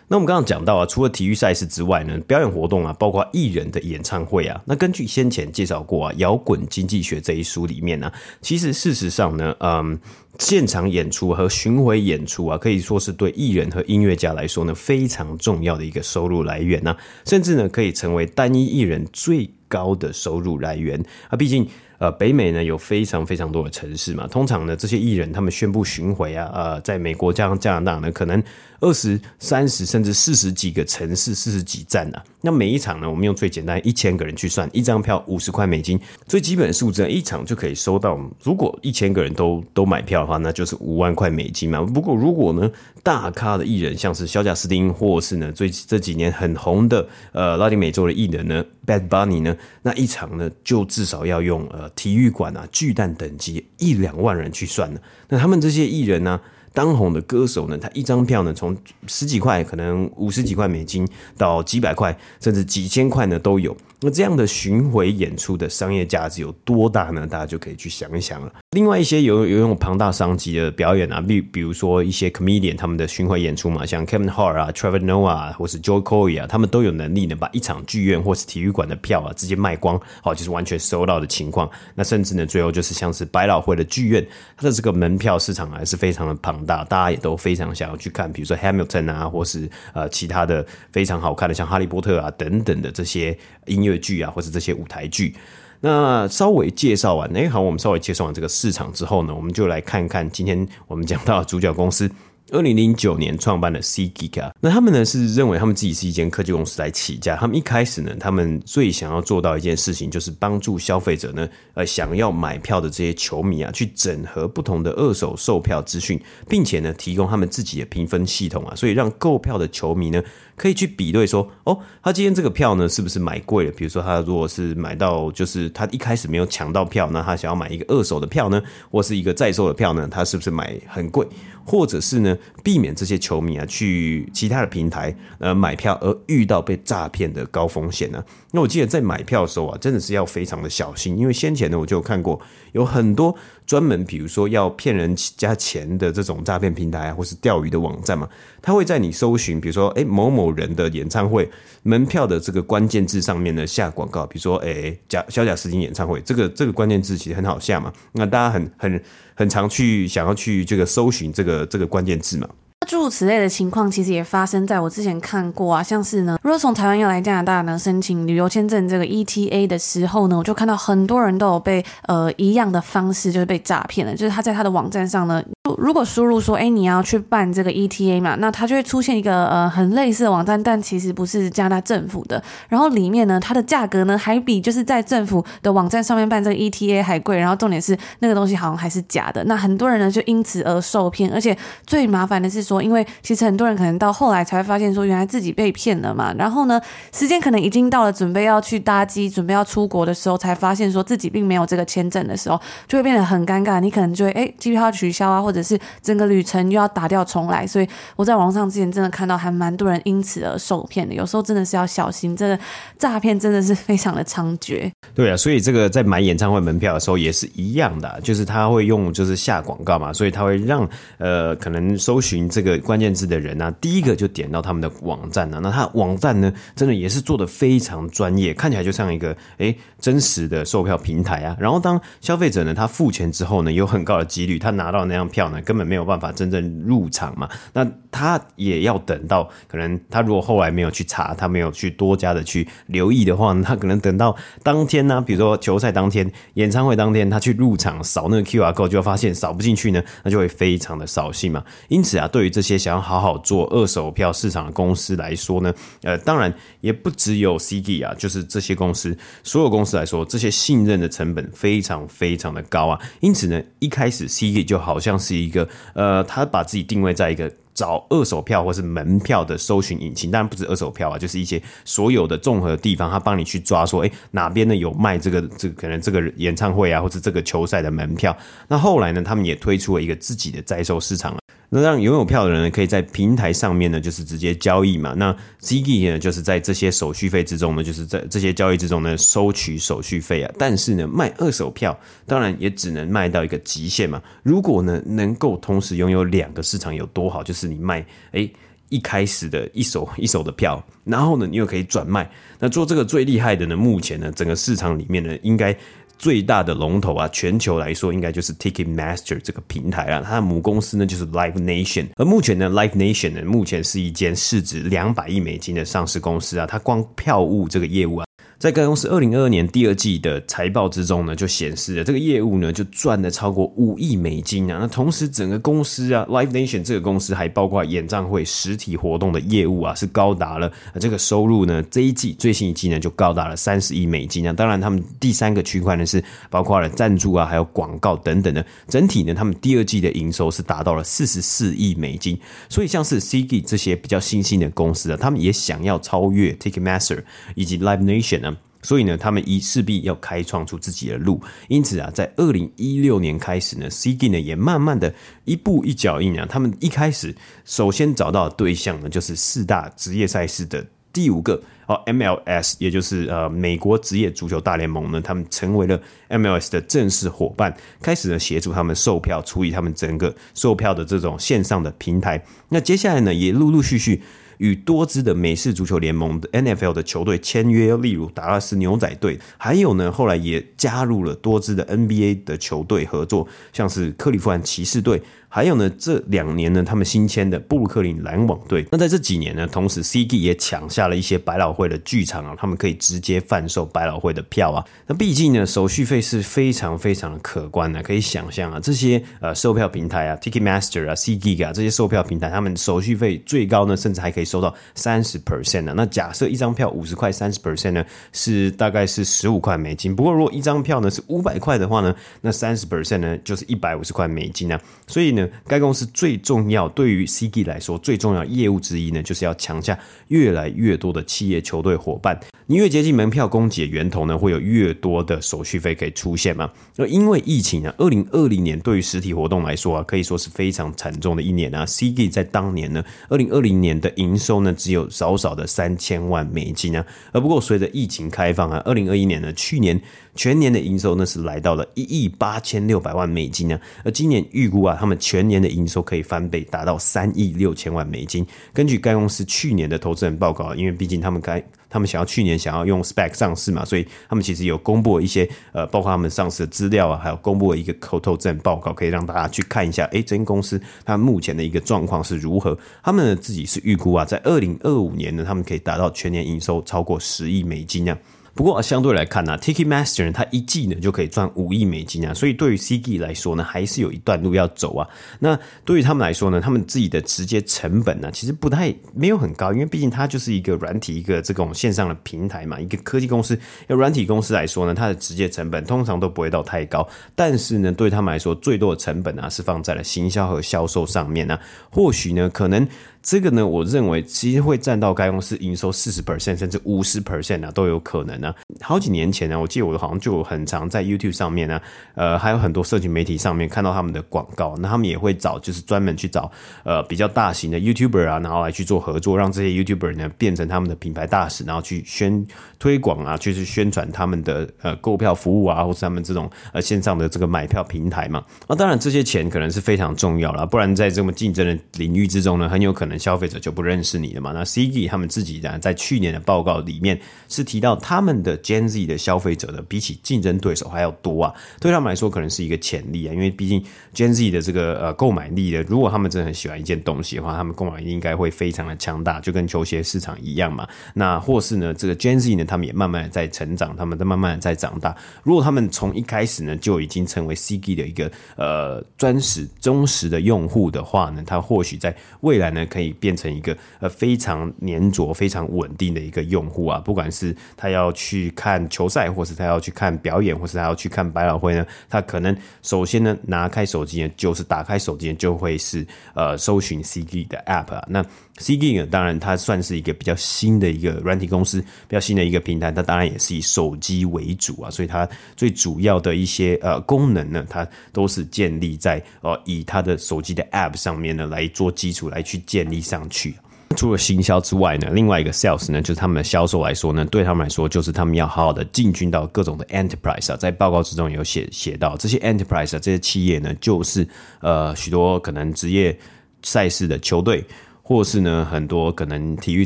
[0.07, 4.61] 那我们刚刚讲到啊，除了体育赛事之外呢，表演活动啊，包括艺人的演唱会啊。
[4.65, 8.11] 那根据先前介绍过啊，《摇滚经济学》这一书里面呢，
[8.41, 9.97] 其实事实上呢，嗯，
[10.37, 21.37] 现场演出和巡回演出啊，可以说是对艺人和音乐家来说呢，非常重要的一个收入来源呐，甚至呢，可以成为单一艺人最高的收入来源啊。
[21.37, 21.67] 毕竟。
[22.03, 28.43] 呃，北美呢有非常非常多的城市嘛，通常呢这些艺人他们宣布巡回啊，呃，在美国加上加拿大呢，可能
[28.81, 32.21] 二十三十甚至四十几个城市，四十几站啊。
[32.41, 38.19] 那每一场呢，我们用最简单一千个人去算，一张票五十块美金，最基本的数字，一场就可以收到。
[38.43, 41.81] 如果一千个人都都买票的话，那就是五万块美金嘛。
[41.81, 42.69] 不过如果呢，
[43.01, 51.89] 大咖的艺人像是小贾斯汀，或是呢最这几年很红的呃拉丁美洲的艺人呢，Bad Bunny 呢，那一场呢就至少要用呃。
[51.95, 56.41] 体育馆啊，巨蛋等级一两万人去算呢，那他们这些艺人呢、
[56.73, 58.75] 当红的歌手呢，他一张票呢，从
[59.07, 63.77] 十几块，可能五十几块美金，到几百块，甚至几千块呢都有。
[64.05, 67.25] 那这样的巡回演出的商业价值有多大呢？
[67.25, 68.51] 大家就可以去想一想了。
[68.71, 81.69] 另外一些有有用庞大商机的表演啊，比比如说一些 comedian 他们的巡回演出嘛，像 Kevin Hart 啊、Trevor Noah 啊或是 Joel Corry 啊，他们都有能力呢把一场剧院或是体育馆的票啊直接卖光，好，就是完全收到的情况。
[81.95, 93.37] 那甚至呢，最后就是像是百老汇的剧院，它的这个门票市场还是非常的庞大，大家也都非常想要去看，比如说 Hamilton 啊，或是呃其他的非常好看的像哈利波特啊等等的这些
[93.67, 93.92] 音乐。
[93.97, 95.35] 剧啊，或者这些舞台剧，
[95.81, 102.09] 那稍微介绍完，哎，好，我们稍微介绍完这个市场之后呢，我们就来看看今天我们讲到主角公司。
[102.51, 107.35] 二零零九年创办的 ceek，那他们呢是认为他们自己是一间科技公司来起家。
[107.37, 120.21] 他们一开始呢，他们最想要做到一件事情，就是帮助消费者呢，呃，想要买票的这些球迷啊，去整合不同的二手售票资讯，并且呢，提供他们自己的评分系统啊，所以让购票的球迷呢，
[120.55, 123.71] 可以去比对说，哦，他今天这个票呢，是不是买贵了？
[123.71, 128.61] 比如说，他如果是买到，就是他一开始没有抢到票，那他想要买一个二手的票呢，
[128.91, 131.27] 或是一个在售的票呢，他是不是买很贵？
[131.65, 138.21] 或者是呢， 避免这些球迷啊去其他的平台呃买票而遇到被诈骗的高风险呢？
[138.51, 142.39] 那我记得在买票的时候啊，真的是要非常的小心，因为先前呢我就有看过
[142.73, 143.33] 有很多
[143.65, 148.27] 专门比如说要骗人加钱的这种诈骗平台，或是钓鱼的网站嘛，
[148.61, 151.49] 他会在你搜寻比如说哎某某人的演唱会
[151.83, 159.03] 门票的这个关键字上面呢下广告，比如说哎贾小贾斯汀演唱会这个这个关键字其实很好下嘛，那大家很很
[159.35, 162.47] 很常去想要去这个搜寻这个这个关键字嘛。
[162.85, 175.43] 诸如此类的情况，其实也发生在我之前看过啊，像是呢，如果从台湾要来加拿大呢申请旅游签证这个 ETA 的时候呢，我就看到很多人都有被呃一样的方式就是被诈骗了，就是他在他的网站上呢。
[175.77, 182.41] 如果输入说，哎，你要去办这个 ETA 嘛，那他就会出现一个呃很类似的网站，但其实不是加拿大政府的。
[182.67, 187.37] 然后里面呢，它的价格呢还比就是在政府的网站上面办这个 ETA 还贵。
[187.37, 189.41] 然后重点是那个东西好像还是假的。
[189.45, 196.33] 那很多人呢就因此而受骗，而且最麻烦的是说，因为其实很多人可能到后来才会发现说，原来自己被骗了嘛。
[196.37, 196.79] 然后呢，
[197.11, 203.79] 时间可能已经到了准备要去搭机、准备要出国的时候，才发现说自己并没有这个签证的时候，就会变得很尴尬。
[203.79, 211.13] 你可能就会哎机票要取消啊，或者是整个旅程又要打掉重来，所以我在网上之前真的看到还蛮多人因此而受骗的。
[211.13, 212.57] 有时候真的是要小心，真的
[212.97, 214.91] 诈骗真的是非常的猖獗。
[215.13, 225.59] 对啊，所以这个在买演唱会门票的时候也是一样的，就是他会用就是下广告嘛，所以他会让呃可能搜寻这个关键字的人呢、啊，第一个就点到他们的网站呢、啊。
[225.61, 231.55] 那他网站呢，真的也是做得非常专业，看起来就像一个诶真实的售票平台啊。
[231.59, 235.83] 然后当消费者呢他付钱之后呢，有很高的几率他拿到那张票呢根本。
[235.83, 237.49] 没有办法真正入场嘛？
[237.73, 251.61] 那他也要等到可能他如果后来没有去查，他没有去多加的去留意的话，他可能等到当天呢、比如说球赛当天、演唱会当天，他去入场扫那个 QR code，就会发现扫不进去呢，那就会非常的扫兴嘛。
[251.89, 262.99] 因此啊，对对于这些想要好好做二手票市场的公司来说呢，呃，当然也不只有 CG 啊，就是这些公司所有公司来说，这些信任的成本非常非常的高啊。
[263.21, 265.65] 因此呢，一开始 CG 就好像是一个。
[265.93, 278.35] 呃，他把自己定位在一个找二手票或是门票的搜寻引擎，当然不止二手票啊，就是一些所有的综合的地方，他帮你去抓说，哎，哪边呢有卖这个这个可能这个演唱会啊，或者这个球赛的门票。
[278.67, 281.33] 那后来呢，他们也推出了一个自己的在售市场。
[281.75, 285.15] 那让拥有票的人呢，可以在平台上面呢，就是直接交易嘛。
[285.17, 290.53] 那 SeatGeek 呢，就是在这些手续费之中呢，就是在这些交易之中呢，收取手续费啊。
[290.55, 294.21] 但是呢，卖二手票当然也只能卖到一个极限嘛。
[294.43, 297.41] 如果呢，能够同时拥有两个市场有多好？
[297.41, 298.53] 就是你卖诶
[298.89, 302.29] 一开始的一手 一手的票，然后呢，你又可以转卖。
[302.59, 305.75] 那做这个最厉害的呢，目前呢，整个市场里面呢，应该。
[306.23, 318.25] 最大的龙头啊，全球来说应该就是 Ticketmaster 这个平台啊，它的母公司呢就是 Live Nation，而目前呢，Live Nation 呢目前是一间市值两百亿美金的上市公司啊，它光票务这个业务啊。
[318.59, 324.77] 在该公司二零二二年第二季的财报之中呢，就显示了这个业务呢就赚了超过五亿美金啊。
[324.79, 334.53] 那同时，整个公司啊，Live Nation 这个公司还包括演唱会实体活动的业务啊，是高达了这个收入呢，这一季最新一季呢就高达了三十亿美金啊。
[334.53, 338.65] 当然，他们第三个区块呢是包括了赞助啊，还有广告等等的。
[338.87, 342.39] 整体呢，他们第二季的营收是达到了四十四亿美金。
[342.69, 347.21] 所以，像是 CG 这些比较新兴的公司啊，他们也想要超越 Ticketmaster
[347.55, 348.52] 以及 Live Nation 呢。
[348.83, 351.41] 所以呢，他们一势必要开创出自己的路。
[351.69, 355.11] 因此啊，在二零一六年开始呢，SeatGeek 呢也慢慢的
[355.45, 356.45] 一步一脚印啊。
[356.47, 372.43] 他们一开始首先找到的对象呢，就是四大职业赛事的第五个哦，MLS，也就是呃美国职业足球大联盟呢，他们成为了 MLS 的正式伙伴，开始呢协助他们售票，处理他们整个售票的这种线上的平台。
[372.69, 374.21] 那接下来呢，也陆陆续续。
[374.57, 385.21] 与多支的美式足球联盟的 NFL 的球队签约，例如达拉斯牛仔队，还有呢，后来也加入了多支的 NBA 的球队合作，像是克利夫兰骑士队。
[385.55, 388.83] 还有呢，这两年呢，他们新签的布鲁克林篮网队。
[388.89, 394.83] 那在这几年呢，同时 SeatGeek 也抢下了一些百老汇的剧场啊，他们可以直接贩售百老汇的票啊。
[395.05, 405.93] 那毕竟呢，手续费是非常非常的可观的，可以想象啊，这些呃售票平台啊，Ticketmaster 啊，SeatGeek 啊，这些售票平台，他们手续费最高呢，甚至还可以收到三十 percent 呢。
[405.95, 410.15] 那假设一张票五十块，三十 percent 呢，是大概是十五块美金。
[410.15, 414.81] 不过如果一张票呢是五百块的话呢，那三十 percent 呢就是一百五十块美金啊。
[415.05, 415.42] 所以呢。
[415.67, 422.39] 该公司最重要，对于 ceg 来说最重要业务之一呢，就是要抢下越来越多的企业球队伙伴。
[422.65, 426.71] 你越接近门票供给的源头呢，会有越多的手续费可以出现嘛。
[426.97, 431.85] 而因为疫情啊，二零二零年对于实体活动来说啊，可以说是非常惨重的一年啊。
[431.85, 437.05] ceg 在当年呢，二零二零年的营收呢，只有少少的三千万美金啊。
[437.33, 440.01] 而不过随着疫情开放啊，二零二一年呢，去年
[440.35, 443.79] 全年的营收呢是来到了一亿八千六百万美金啊。
[444.03, 448.45] 而今年预估啊，他们全年的营收可以翻倍，达到三亿六千万美金。
[448.73, 462.75] 根据该公司去年的投资人报告，因为毕竟他们该他们想要去年想要用 SPAC 上市嘛，所以他们其实有公布了一些呃，包括他们上市的资料啊，还有公布了一个投资人报告，可以让大家去看一下，诶，这间公司它目前的一个状况是如何。
[463.03, 468.17] 他们自己是预估啊，在二零二五年呢，他们可以达到全年营收超过十亿美金啊。
[468.55, 475.07] 不过相对来看呢，Ticketmaster 他，一季呢就可以赚五亿美金啊，所以对于 CG 来说呢，还是有一段路要走啊。
[475.39, 483.59] 那对于他们来说呢，他们自己的直接成本呢，其实不太没有很高，因为毕竟它就是一个软体，一个这种线上的平台嘛，一个科技公司。
[483.87, 491.57] 要软体公司来说呢，它的直接成本通常都不会到太高，但是呢，对他们来说，最多的成本啊是放在了行销和销售上面呢。
[491.89, 492.87] 或许呢，可能。
[493.23, 498.55] 这个呢，我认为其实会占到该公司营收四十 percent 甚至五十 percent 啊，都有可能呢、啊。
[498.81, 501.79] 好几年前呢，我记得我好像就很常在 YouTube 上面呢，
[502.15, 506.51] 呃，还有很多社群媒体上面看到他们的广告，那他们也会找，就是专门去找
[506.83, 512.45] 呃比较大型的 YouTuber 啊，然后来去做合作，让这些 YouTuber 呢变成他们的品牌大使，然后去宣
[512.77, 518.43] 推广啊，就是宣传他们的呃购票服务啊，或是他们这种呃线上的这个买票平台嘛。
[518.67, 523.12] 那当然这些钱可能是非常重要了，不然在这么竞争的领域之中呢，很有可能。
[523.17, 524.51] 消费者就不认识你了嘛？
[524.51, 531.53] 那 CG 他们自己呢，在去年的报告里面是提到，他们的 Gen Z 的消费者呢，比起竞争对手还要多啊。
[531.79, 540.87] 对他们来说，可能是一个潜力啊，因为毕竟 Gen Z 的这个呃购买力的，如果他们真的很喜欢一件东西的话，他们购买力应该会非常的强大，就跟球鞋市场一样嘛。
[541.13, 545.15] 那或是呢，这个 Gen Z 呢，他们也慢慢的在成长，他们在慢慢的在长大。
[545.43, 568.05] 如果他们从一开始呢，就已经成为 CG 的一个呃专实忠实的用户的话呢，他或许在未来呢，可以变成一个呃非常粘着、非常稳定的一个用户啊，不管是他要去看球赛，或是他要去看表演，或是他要去看百老汇呢，他可能首先呢拿开手机呢，就是打开手机就会是呃搜寻 CD 的 App 啊。
[568.07, 568.23] 那
[568.59, 583.55] SeatGeek 呢，当然它算是一个比较新的一个软体公司，比较新的一个平台，它当然也是以手机为主啊，所以它最主要的一些呃功能呢，它都是建立在呃以它的手机的 App 上面呢来做基础来去建立上去。
[583.95, 594.27] 除了行销之外呢，另外一个 sales 呢，就是他们的销售来说呢，对他们来说，就是他们要好好的进军到各种的 enterprise 啊，在报告之中有写写到这些 enterprise 啊，这些企业呢，就是
[594.61, 596.15] 呃许多可能职业
[596.61, 597.65] 赛事的球队。
[598.05, 599.85] 或是呢，很多可能体育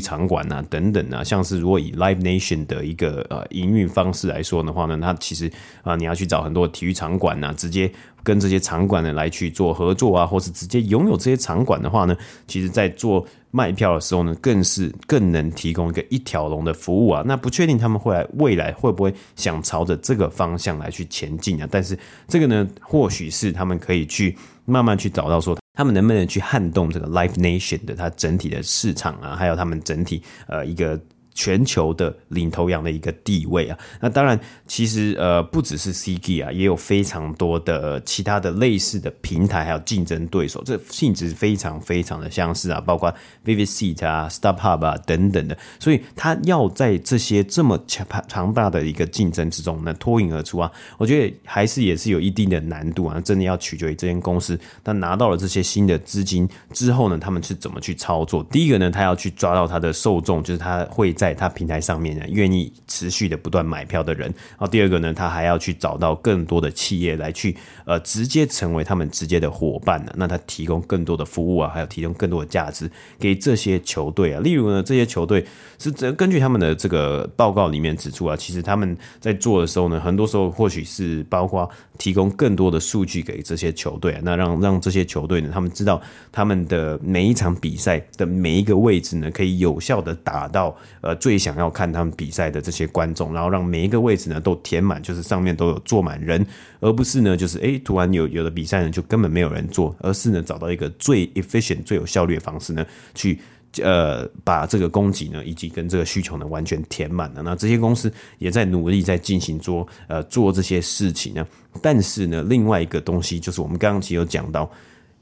[0.00, 5.48] 场馆啊等等啊，像是如果以 Live Nation 的一个呃营运方式来说的话呢，它其实
[5.84, 7.88] 啊、你要去找很多体育场馆啊，直接
[8.24, 12.16] 跟这些场馆呢来去做合作啊，或是直接拥有这些场馆的话呢，
[12.48, 17.22] 其实在做卖票的时候呢，更是更能提供一个一条龙的服务啊。
[17.24, 21.68] 那不确定他们会来未来会不会想朝着这个方向来去前进啊？
[21.70, 25.56] 但是这个呢，或许是他们可以去慢慢去找到说。
[25.78, 31.00] 他们能不能去撼动这个 Life Nation 的它整体的市场啊，还有他们整体呃一个。
[31.38, 58.42] 全球的领头羊的一个地位啊，那当然，其实呃不只是 CG 啊，也有非常多的其他的类似的平台，还有竞争对手，这性质非常非常的相似啊，包括 Vivsite 啊、StubHub 啊等等的，所以他要在这些这么强庞大的一个竞争之中呢脱颖而出啊，我觉得还是也是有一定的难度啊，真的要取决于这间公司，他拿到了这些新的资金之后呢，他们是怎么去操作？
[58.50, 64.28] 第一个呢，他要去抓到他的受众，就是他会在在他平台上面呢，愿意持续的不断买票的人。
[64.28, 70.12] 然后第二个呢，他还要去找到更多的企业来去呃直接成为他们直接的伙伴呢。
[70.16, 74.40] 那他提供更多的服务啊，还有提供更多的价值给这些球队啊。
[74.40, 75.44] 例如呢，这些球队
[75.78, 86.00] 是根据他们的这个报告里面指出啊，其实他们在做的时候呢，很多时候或许是包括提供更多的数据给这些球队啊，那让让这些球队呢，他们知道
[86.32, 90.74] 他们的每一场比赛的每一个位置呢，可以有效的打到。
[91.08, 96.46] 呃最想要看他们比赛的这些观众，然后让每一个位置呢都填满，就是上面都有坐满人，
[96.80, 103.38] 而不是呢就是诶，突然有有的比赛呢就根本没有人坐，而是呢找到一个最 efficient 最有效率的方式呢去
[103.82, 107.42] 呃把这个供给呢以及跟这个需求呢完全填满了。
[107.42, 111.46] 那这些公司也在努力在进行做呃做这些事情呢，
[111.80, 114.70] 但是呢另外一个东西就是我们刚刚其实有讲到，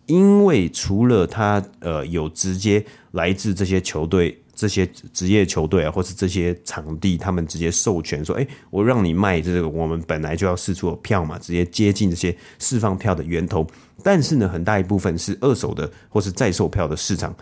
[0.06, 4.36] 因为除了他呃有直接来自这些球队。
[4.56, 13.66] 这些职业球队啊，或是这些场地，他们直接授权说：“哎，我让你卖这个，我们本来就要释出的票嘛，直接接近这些释放票的源头。
[14.02, 17.36] 但是呢，很大一部分是二手的或是在售票的市场。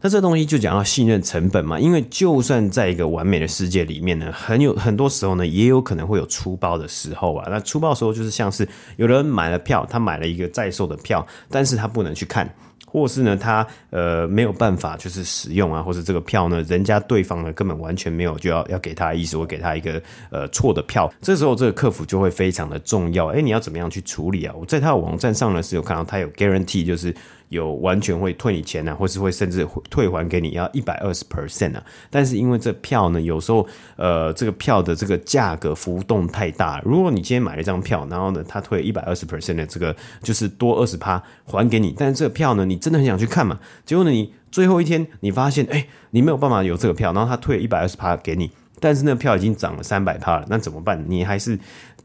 [0.00, 7.48] 那这东西就讲到信任成本嘛，因为就算在一个完美的世界里面呢，很有很多时候呢，也有可能会有出包的时候啊。
[7.50, 12.48] 那出包的时候就是像是有人买了票，他买了一个在售的票，但是他不能去看。”
[12.92, 20.00] 或是呢，他呃没有办法就是使用啊，或是这个票呢，人家对方呢根本完全没有就要要给他意思，我给他一个
[20.30, 23.28] 呃错的票，这时候这个客服就会非常的重要。
[23.28, 24.54] 哎，你要怎么样去处理啊？
[24.54, 27.14] 我在他的网站上呢是有看到他有 guarantee，就是。
[27.52, 31.84] 有完全会退你钱啊，或是会甚至退还给你要一百二十 percent 啊。
[32.10, 33.64] 但是因为这票呢，有时候
[33.96, 36.80] 呃这个票的这个价格浮动太大。
[36.84, 43.60] 如果你今天买了一张票，然后呢他退一百二十 percent 的这个就是多二十趴还给你，但是这个票呢你真的很想去看嘛？
[43.84, 51.04] 结果呢你最后一天你发现哎你没有办法有这个票，然后他退一百二十趴给你，但是那票已经涨了三百趴了，那怎么办？
[51.06, 51.58] 你还是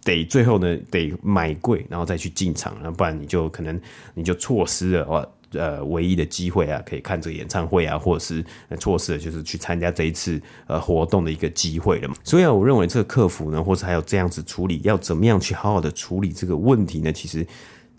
[0.03, 3.79] 得最后呢得买贵，然后再去进场，不然你就可能
[4.13, 5.27] 你就错失了哇。
[5.51, 8.43] 呃，唯一的机会啊，可以看这个演唱会啊，或者是
[8.79, 12.15] 错失了就是去参加这一次呃活动的一个机会了嘛。
[12.23, 17.13] 所以啊，我认为这个客服呢，或者还有这样子处理，要怎么样去好好的处理这个问题呢？
[17.13, 17.47] 其实，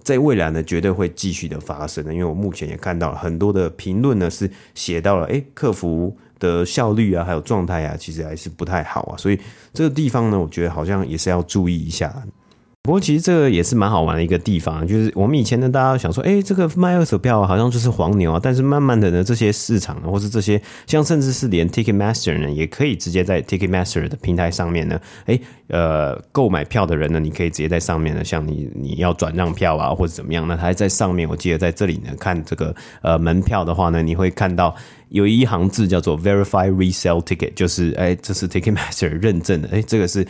[0.02, 2.12] 在未来呢，绝对会继续的发生的。
[2.12, 9.16] 因为我目前也看到很多的评论呢，是写到了，哎，客服的效率啊，还有状态啊，其实还是不太好啊。
[9.16, 9.38] 所以
[9.72, 12.14] 这个地方呢，我觉得好像也是要注意一下。
[12.88, 18.40] 不过其实这个也是蛮好玩的一个地方，就是我们以前呢，大家想说，哎，这个卖二手票好像就是黄牛啊。
[18.42, 31.29] 但是慢慢的呢，这些市场呢，或是这些像甚至是连 Ticketmaster 呢，也可以直接在 Ticketmaster 的平台上面呢，哎，呃，购买票的人呢，你可以直接在上面呢，像你你要转让票啊，或者怎么样，那他还在上面。
[31.29, 34.74] 我记得在这里呢，看这个呃门票的话呢，你会看到
[35.11, 40.27] 有一行字叫做 Verify Resale Ticket，就是哎，这是 Ticketmaster 认证的，哎，这个是。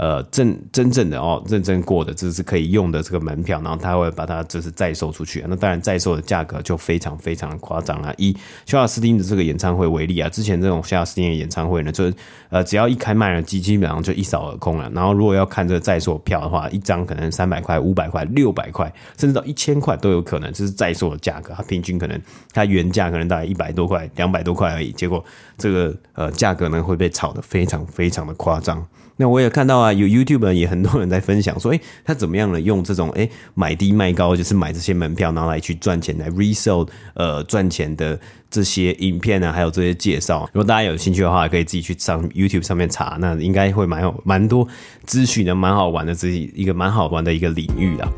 [0.00, 5.44] 呃，真真正的哦，认证过的，这是可以用的这个门票，然后他会把它就是再售出去。
[5.46, 8.10] 那当然，再售的价格就非常非常夸张了。
[8.16, 8.34] 以
[8.64, 12.10] 萧亚斯汀的这个演唱会为例啊，之前这种萧亚斯汀的演唱会呢，就
[12.48, 14.90] 呃，只要一开卖了基，基本上就一扫而空了。
[14.94, 20.50] 然后，如果要看这个再售票的话，一张可能三百块、五百块、六百块，甚至到一千块都有可能。
[20.50, 22.18] 这是再售的价格，它平均可能
[22.54, 24.92] 它原价可能大概一百多块、两百多块而已。
[24.92, 25.22] 结果
[25.58, 28.82] 这个呃价格呢会被炒得非常非常的夸张。
[29.20, 32.58] 那我也看到啊，有 YouTube 也很多人在分享说，诶，他怎么样呢？
[32.58, 38.18] 用这种诶买低卖高，就是买这些门票，然后来去赚钱，来 resell 呃赚钱的
[38.50, 40.48] 这些影片呢，还有这些介绍。
[40.54, 44.66] 如果大家有兴趣的话，可以自己去上 YouTube 上面查，那应该会蛮有蛮多
[45.04, 48.08] 资讯的，蛮好玩的，这是一个蛮好玩的一个领域啊。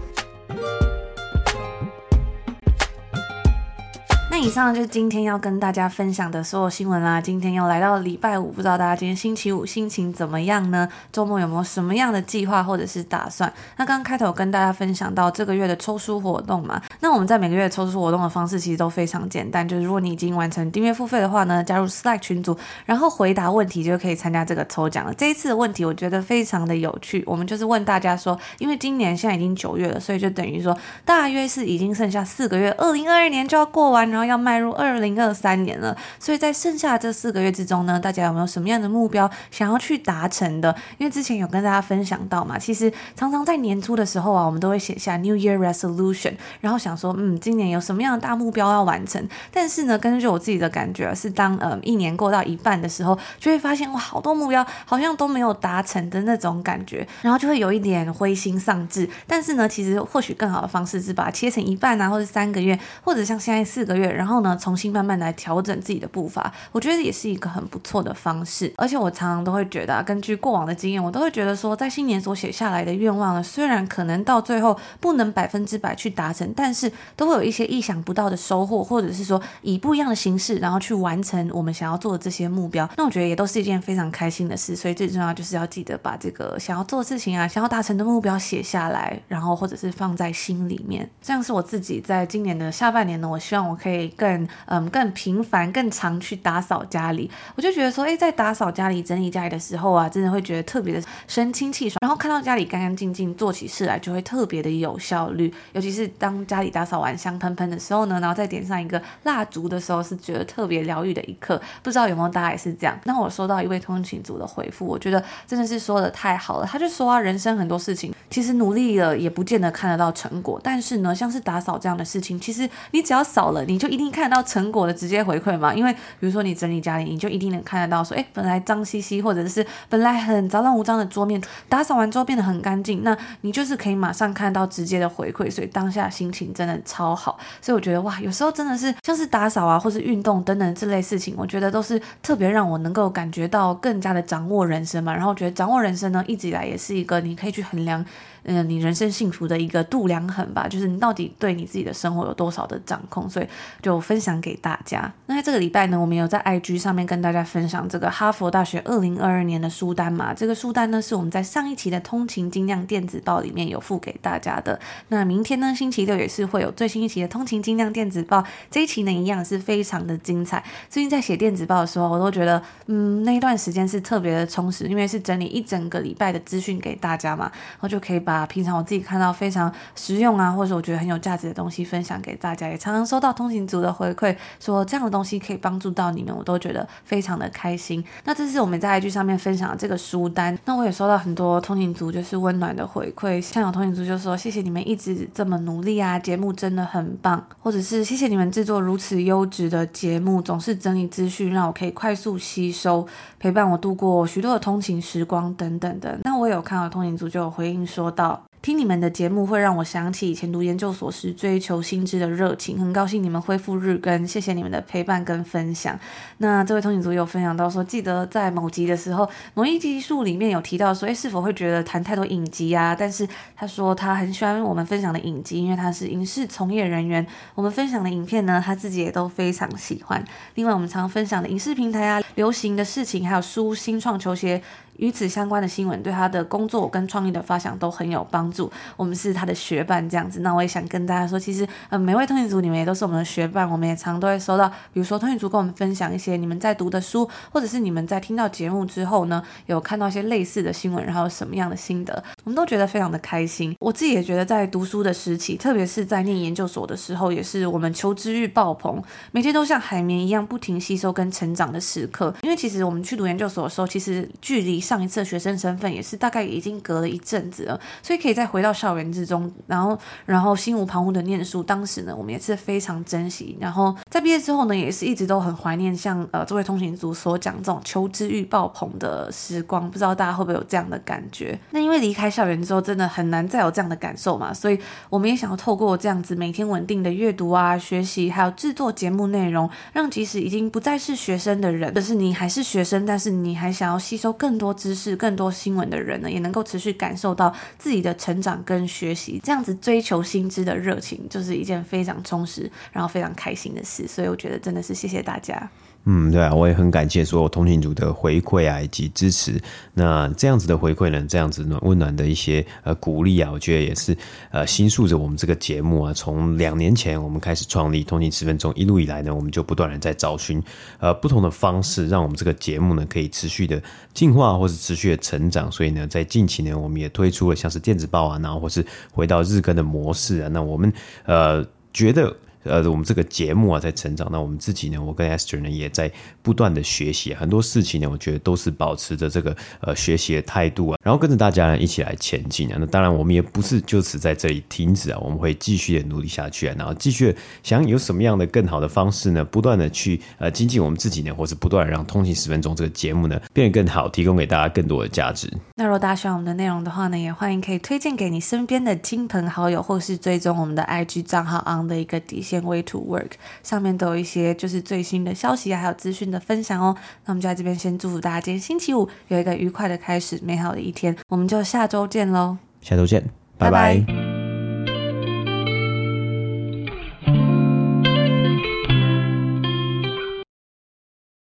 [4.43, 7.21] 以上就是今天要跟大家分享的所有新闻啦。
[7.21, 10.89] 今天又来到礼拜五，不知道大家今天星期五心情怎么样呢？
[11.13, 13.51] 周末有没有什么样的计划或者是打算？
[13.77, 25.15] 那刚刚开头跟大家分享到这个月的抽书活动嘛，那我们在每个月抽书活动的方式其实都非常简单，就是如果你已经完成订阅付费的话呢，加入 Slack 群组，然后回答问题就可以参加这个抽奖了。
[25.15, 34.32] 这一次的问题我觉得非常的有趣，我们就是问大家说，因为今年现在已经九月了，所以就等于说大约是已经剩下四个月，二零二二年就要过完，然后要。
[34.33, 40.75] 要迈入二零二三年了，所以在剩下这四个月之中呢，大家有没有什么样的目标想要去达成的？
[40.97, 49.23] 因为之前有跟大家分享到嘛，其实常常在年初的时候啊，我们都会写下 New Year Resolution，然后想说，嗯，今年有什么样的大目标要完成？
[49.53, 59.07] 但是呢，根据我自己的感觉是当呃一年过到一半的时候，就会发现哇，好多目标好像都没有达成的那种感觉，然后就会有一点灰心丧志。
[59.27, 64.22] 但是呢，其实或许更好的方式是把它切成一半啊，或者三个月，或者像现在四个月。
[64.23, 68.73] 然后呢，重新慢慢来调整自己的步伐，我觉得也是一个很不错的方式。
[68.77, 82.89] 而且我常常都会觉得啊，根据过往的经验，我都会觉得说，在新年所写下来的愿望呢，虽然可能到最后不能百分之百去达成，但是都会有一些意想不到的收获，或者是说以不一样的形式，然后去完成我们想要做的这些目标。
[82.97, 84.77] 那我觉得也都是一件非常开心的事。
[84.77, 91.11] 所以最重要就是要记得把这个想要做的事情啊，想要达成的目标写下来，然后或者是放在心里面。
[91.21, 94.49] 这样是我自己在今年的下半年呢，我希望我可以更。
[94.67, 101.99] 嗯，更频繁、更常去打扫家里，我就觉得说，诶，在打扫家里、整理家里的时候啊，真的会觉得特别的神清气爽。
[102.01, 105.53] 然后看到家里干干净净，做起事来就会特别的有效率。
[105.73, 111.61] 尤其是当家里打扫完香喷喷的时候呢，然后再点上一个蜡烛的时候，是觉得特别疗愈的一刻。
[111.83, 112.99] 不知道有没有大家也是这样？
[113.05, 116.67] 那我收到一位通勤族的回复，我觉得真的是说的太好了。
[116.67, 124.83] 他就说啊，人生很多事情其实努力了也不见得看得到成果，但是呢，像是打扫这样的事情，其实你只要扫了，你就一定看得到成果。
[124.83, 137.39] 的直接回馈嘛，因为比如说你整理家里，你就一定能看得到说，哎，本来脏兮兮，或者是本来很杂乱无章的桌面，打扫完之后变得很干净，那你就是可以马上看到直接的回馈，所以当下心情真的超好。
[137.61, 145.13] 所以我觉得哇，有时候真的是像是打扫啊，或是运动等等这类事情，我觉得都是特别让我能够感觉到更加的掌握人生嘛。
[145.13, 148.05] 然后我觉得掌握人生呢，一直以来也是一个你可以去衡量。
[148.45, 153.47] 嗯，你人生幸福的一个度量衡吧，就是你到底对你自己的生活有多少的掌控，所以
[153.81, 155.13] 就分享给大家。
[155.27, 160.35] 那在这个礼拜呢，我们有在 IG 上面跟大家分享这个哈佛大学二零二二年的书单嘛。
[160.35, 164.81] 这个书单呢，是我们在上一期的通勤精酿电子报里面有附给大家的。
[165.09, 170.61] 那明天呢，星期六也是会有最新一期的通勤精酿电子报，这一期呢一样是非常的精彩。
[170.91, 178.32] 最近在写电子报的时候，我都觉得，嗯，那一段时间是特别的充实，因为是整理一整个礼拜的资讯给大家嘛，然后就可以把。
[178.33, 188.03] 把平常我自己看到非常实用啊，或者我觉得很有价值的东西分享给大家，也常常收到通勤族的回馈，说这样的东西可以帮助到你们，我都觉得非常的开心。
[188.25, 203.07] 那这是我们在 IG 上面分享的这个书单，那我也收到很多通勤族就是温暖的回馈，像有通勤族就说谢谢你们一直这么努力啊，节目真的很棒，或者是谢谢你们制作如此优质的节目，总是整理资讯让我可以快速吸收，
[203.39, 206.19] 陪伴我度过许多的通勤时光等等的。
[206.25, 208.22] 那我有看到通勤族就有回应说到。
[208.63, 215.99] 听你们的节目会让我想起以前读研究所时追求新知的热情，很高兴你们恢复日更，谢谢你们的陪伴跟分享。
[216.39, 222.95] 那这位通勤族有分享到说，记得在某集的时候，某一集数里面有提到说，诶，是否会觉得谈太多影集啊？
[222.97, 230.25] 但是他说他很喜欢我们分享的影集，因为他是影视从业人员，我们分享的影片呢，他自己也都非常喜欢。
[230.55, 234.63] 另外，我们常分享的影视平台啊，流行的事情，还有书、新创球鞋。
[234.99, 238.71] 与此相关的新闻对他的工作跟创意的发想都很有帮助。
[238.95, 253.75] 我们是他的学伴这样子，那我也想跟大家说，其实呃每位通讯组你们也都是我们的学伴，我们也常都会收到，比如说通讯组跟我们分享一些你们在读的书，或者是你们在听到节目之后呢，有看到一些类似的新闻，然后有什么样的心得，我们都觉得非常的开心。
[253.81, 259.03] 我自己也觉得在读书的时期，特别是在念研究所的时候，也是我们求知欲爆棚，
[259.33, 262.22] 每天都像海绵一样不停吸收跟成长的时刻。
[262.43, 271.63] 因为其实我们去读研究所的时候，其实距离上一次的学生身份也是大概已经隔了一阵子了，所以可以再回到校园之中，然后然后心无旁骛的念书。
[271.63, 273.57] 当时呢，我们也是非常珍惜。
[273.61, 279.89] 然后在毕业之后呢，也是一直都很怀念像呃这位通勤族所讲这种求知欲爆棚的时光。
[279.91, 281.59] 不知道大家会不会有这样的感觉？
[281.71, 294.73] 那因为离开校园之后，真的很难再有这样的感受嘛，所以我们也想要透过这样子每天稳定的阅读啊、学习，还有制作节目内容，让即使已经不再是学生的人，可是你还是学生，但是你还想要吸收更多。
[294.73, 304.09] 知识、更多新闻的人呢，也能够持续感受到自己的成长跟学习，这样子追求新知的热情，就是一件非常充实，然后非常开心的事。
[304.09, 305.71] 所以我觉得真的是谢谢大家。
[306.05, 309.63] 嗯，对啊，我也很感谢所有通勤族的回馈啊，以及支持。
[309.95, 314.17] 那这样子的回馈呢，这样子暖温暖的一些呃鼓励啊，我觉得也是
[314.51, 316.13] 呃新塑着我们这个节目啊。
[316.13, 320.61] 从两年前我们开始创立通勤十分钟，一路以来呢，我们就不断的在找寻
[320.99, 323.81] 呃不同的方式，让我们这个节目呢可以持续的
[324.13, 325.71] 进化或是持续的成长。
[325.71, 330.49] 所以呢，在近期呢，我们也推出了像是电子报啊，然后或是回到日更的模式啊。
[330.53, 330.93] 那我们
[331.27, 332.37] 呃觉得。
[332.65, 334.29] 呃，我们这个节目啊，在成长。
[334.31, 336.11] 那我们自己呢，我跟 Esther 呢，也在
[336.43, 338.09] 不断的学习很多事情呢。
[338.09, 342.77] 我觉得都是保持着这个呃学习的态度啊，然后跟着大家呢一起来前进啊。
[342.79, 355.53] 那当然，我们也不是就此在这里停止啊，我们会继续的努力下去啊，然后继续想有什么样的更好的方式呢，不断的去呃精进我们自己呢，或是不断让通勤十分钟这个节目呢变得更好，提供给大家更多的价值。
[355.75, 362.52] 那如果大家喜欢我们的内容的话呢，也欢迎可以推荐给你身边的亲朋好友，或是追踪我们的 IG 账号 on 的一个底线。
[362.61, 363.33] Way to work
[363.63, 366.97] 上面都有一些就是最新的消息啊，还有资讯的分享哦。
[367.25, 371.17] 那我们就在这边先祝福大家今天星期五有一个愉快的开始，美好的一天。
[371.29, 373.23] 我们就下周见喽，下周见，
[373.59, 373.99] 拜拜。
[374.01, 374.32] 拜拜。